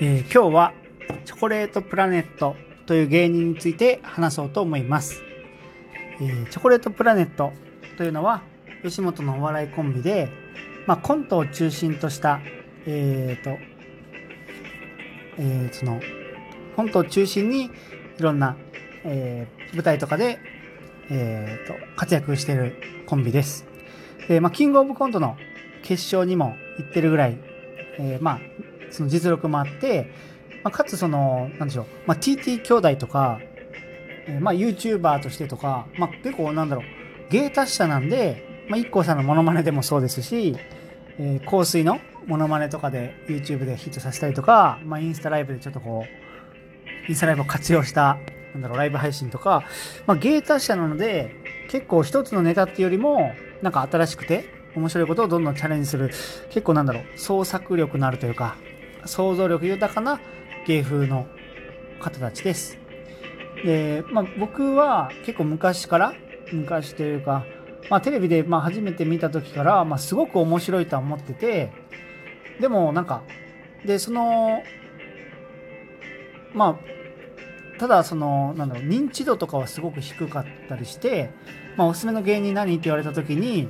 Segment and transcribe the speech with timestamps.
[0.00, 0.74] えー今日は
[1.24, 2.54] チョコレートプラネット
[2.86, 5.24] という芸人について話そうと思います。
[6.20, 7.52] えーチョコレートプラネット
[7.96, 8.42] というのは
[8.84, 10.28] 吉本のお笑いコンビで、
[10.86, 12.40] まあ、コントを中心とした、
[12.86, 13.58] えーと、
[15.38, 16.00] えーその、
[16.76, 17.70] コントを中心にい
[18.20, 18.56] ろんな、
[19.04, 20.38] えー舞台とかで、
[21.10, 23.66] えーと、活躍しているコンビです。
[24.28, 25.36] で、まあ、キングオブコントの
[25.82, 27.36] 決勝にも行ってるぐらい、
[27.98, 28.40] えーまあ、
[28.90, 30.10] その実力もあって、
[30.64, 33.40] まあ、かつその、なんでしょう、まあ、TT 兄弟とか、
[34.26, 36.84] えーまあ、YouTuber としてとか、まあ、結構なんだろう、
[37.30, 40.56] 芸達者なんで、まあ、IKKO さんのモノマネでもそうですし、
[41.18, 48.18] えー香水のモノマネとかで YouTube でヒットさせたりとか、まあ、インスタライブでちょっとこう、インスタライブを活用した、
[48.52, 49.64] なんだろう、ライブ配信とか、
[50.06, 51.34] まあ、芸達者なので、
[51.70, 53.32] 結構一つのネタっていうよりも、
[53.62, 54.44] なんか新しくて、
[54.76, 56.10] 面白いことをどんどんチャレンジする、
[56.50, 58.56] 結構なんだろう、創作力のあるというか、
[59.04, 60.20] 想像力豊かな
[60.66, 61.26] 芸風の
[62.00, 62.78] 方たちです。
[63.64, 66.12] で、まあ僕は結構昔から、
[66.52, 67.44] 昔というか、
[67.90, 71.72] まあテレビでまあ初めて見た時から、まあすごく面白いとは思ってて、
[72.60, 73.22] でもなんか、
[73.84, 74.62] で、その、
[76.54, 81.30] まあ、ただその、なんだろう、認知度とかはすごく低かったりして、
[81.76, 83.68] まあおすすめの芸人何って言われた時に、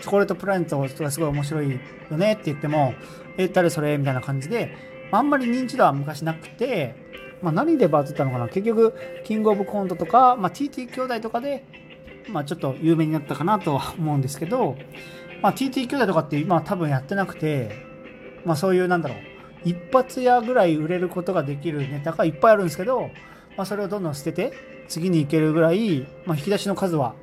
[0.00, 1.70] チョコレートプラネットがすごい面白い
[2.10, 2.94] よねって言っても、
[3.36, 4.76] え、誰それみたいな感じで、
[5.12, 6.94] あんまり認知度は昔なくて、
[7.42, 11.64] まあ何でバズったのかな結局、キングオブコントとか、まあ TT 兄弟とかで、
[12.28, 14.76] まあちょっと有名になったかなとは思うんですけど、
[15.42, 17.70] まあ TT 兄弟とかって今は多分やってなくて、
[18.44, 19.18] まあそういうなんだろう、
[19.64, 23.10] 一発屋ぐらい売れることができるネタがいっぱいあるんですけど、
[23.56, 24.52] まあそれをどんどん捨てて、
[24.88, 27.14] 次に行けるぐらい、まあ引き出しの数は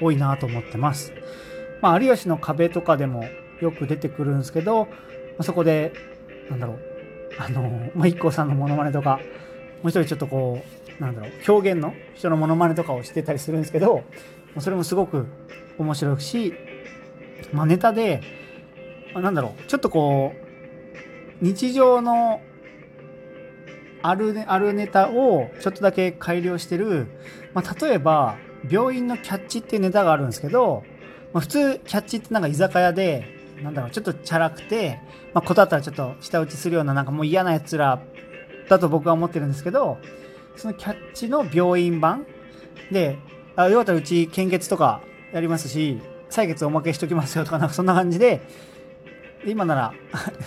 [0.00, 1.12] 多いなと思ってます。
[1.84, 3.24] まあ、有吉の壁とかでも
[3.60, 4.90] よく出てくるんですけど、ま
[5.40, 5.92] あ、そこで、
[6.48, 6.78] なんだろう、
[7.36, 9.20] あの、まあ、一 k さんのモノマネとか、
[9.82, 10.62] もう一人ちょっとこ
[10.98, 14.02] う、なんだろう、表現の人のモノマネとかをしてたりするんですけど、
[14.60, 15.26] それもすごく
[15.76, 16.54] 面白いし、
[17.52, 18.22] まあ、ネタで、
[19.12, 22.40] まあ、なんだろう、ちょっとこう、日常の
[24.00, 27.08] あるね、あるネタをちょっとだけ改良してる、
[27.52, 28.38] まあ、例えば、
[28.70, 30.82] 病院のキャッチっていうネタがあるんですけど、
[31.34, 33.26] まあ、普通、キャッチってなんか居酒屋で、
[33.60, 35.00] なんだろう、ちょっとチャラくて、
[35.34, 38.00] まあ、ことあったらちょっと舌打ちするような、なんかもう嫌な奴ら
[38.68, 39.98] だと僕は思ってるんですけど、
[40.56, 42.24] そのキャッチの病院版
[42.92, 43.18] で、
[43.56, 45.02] あ、よかったらうち献血とか
[45.32, 46.00] やりますし、
[46.30, 48.40] 採血おまけしときますよとか、なんかそんな感じで、
[49.44, 49.94] で今なら、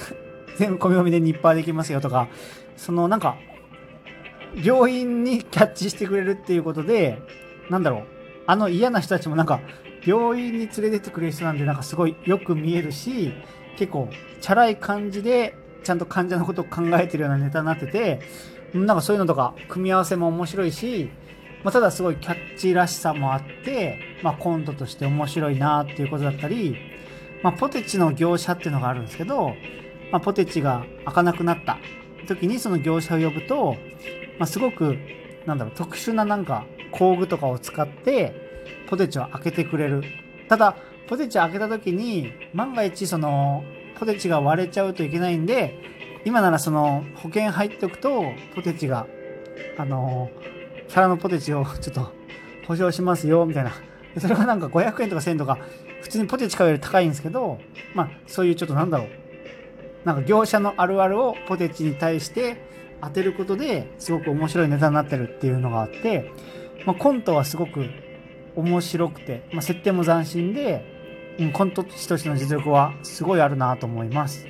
[0.56, 2.30] 全部込み込みでニッパーできますよとか、
[2.78, 3.36] そのなんか、
[4.56, 7.22] 病院にキャッチしてくれるっていうことで、
[7.69, 8.04] なんだろう、
[8.46, 9.59] あの嫌な人たちもなんか、
[10.07, 13.34] 病院に連れてってくれる人なんで、なんかすごいよく見えるし、
[13.78, 14.09] 結構、
[14.40, 15.53] チャラい感じで、
[15.84, 18.22] ちゃんと患者のことを考えてるようなネタになってて、
[18.73, 21.09] なんかそういうのとか、組み合わせも面白いし、
[21.63, 26.78] まあ、ただすごいキャッチらしさもあって、まあ、コントとして面白いなっていうことだったり、
[27.44, 29.53] まあ、ポテチの業者っていうのがあるんですけど、
[30.12, 31.78] まあ、ポテチが開かなくなった。
[32.28, 33.75] 時にその業者を呼ぶと、
[34.39, 34.97] まあ、すごく、
[35.45, 38.47] なんだろう、特殊ななんか工具とかを使って、
[38.88, 40.04] ポテチを開けてくれる。
[40.48, 40.76] ただ、
[41.08, 43.64] ポテチ開けた時に、万が一その、
[44.00, 45.76] ポテチが割れちゃうといけないんで、
[46.26, 49.08] 今ならその、保険入っておくと、ポテチが、
[49.78, 50.30] あの、
[50.88, 52.12] 皿のポテチをちょっと
[52.68, 53.72] 保証しますよ、みたいな。
[54.20, 55.58] それがなんか500円とか1000円とか、
[56.02, 57.60] 普通にポテチ買うより高いんですけど、
[57.94, 59.08] まあ、そういうちょっとなんだろう。
[60.08, 62.56] なんか業者のあるあるをポテチに対して
[63.02, 66.32] 当てることですごく面白いネタになってるっていうのがあって、
[66.86, 67.90] まあ、コントはすごく
[68.57, 70.84] 面白くて、まあ、設定も斬新で、
[71.40, 74.47] うん、コント師としての実力はすごいあるなと思います。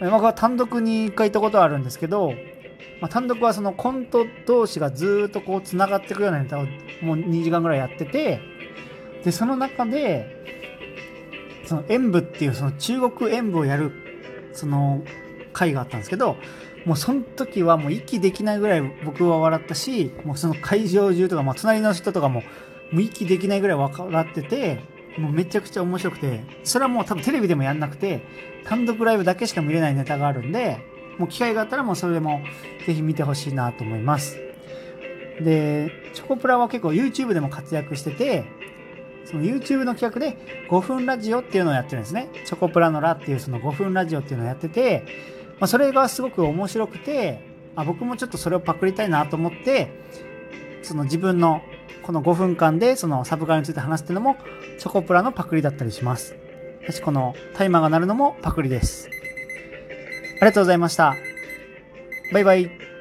[0.00, 2.34] 僕は単独に一回行ったことはあるんですけど、
[3.00, 6.66] まあ、単独はそのコント同士がずっとこう繋がっていくようなネタを
[7.02, 8.40] もう2時間ぐらいやってて、
[9.24, 10.36] で、その中で、
[11.64, 13.90] その演舞っていうその中国演舞をやる
[14.52, 15.02] その
[15.52, 16.36] 回があったんですけど、
[16.84, 22.42] もうその時はもう息できないぐらい僕は笑ったし、もうその会場中とか、まあ隣の人とかも、
[22.92, 24.82] もう息できないぐらい笑ってて、
[25.18, 28.22] もうめちゃくちゃ面白くて、それはもう多分テレビでもやんなくて、
[28.64, 30.78] 単独ライブだけしか見れないネタがあるんで、
[31.18, 32.42] もう機会があったらもうそれでも
[32.86, 34.38] ぜひ見てほしいなと思います。
[35.40, 38.44] で、チョコプラは結構 YouTube でも活躍してて、
[39.24, 40.36] その YouTube の企画で
[40.68, 42.28] 5分ラジオっていうのをやってるんですね。
[42.44, 45.04] チョコプラのラっていうその5分ラジオっていうのをやってて、
[45.58, 47.40] まあ、それがすごく面白くて、
[47.74, 49.90] あ僕もちょっとそれをパクりたいなと思って、
[50.82, 51.62] その自分の
[52.02, 54.36] この5分間でそのサブカルについて話すっていうのも
[54.78, 56.36] チョコプラのパクリだったりします。
[56.82, 59.08] 私このタイマーが鳴るのもパクリです。
[59.08, 61.16] ありがとうございました。
[62.32, 62.95] バイバイ。